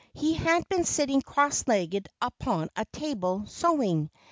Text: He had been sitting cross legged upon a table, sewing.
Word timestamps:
He 0.15 0.33
had 0.33 0.67
been 0.67 0.83
sitting 0.83 1.21
cross 1.21 1.67
legged 1.67 2.09
upon 2.23 2.69
a 2.75 2.85
table, 2.85 3.45
sewing. 3.45 4.09